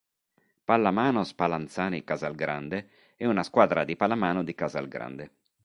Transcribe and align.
Pallamano 0.65 1.23
Spallanzani 1.23 2.03
Casalgrande 2.03 2.89
è 3.15 3.27
una 3.27 3.43
squadra 3.43 3.83
di 3.83 3.95
pallamano 3.95 4.43
di 4.43 4.55
Casalgrande. 4.55 5.29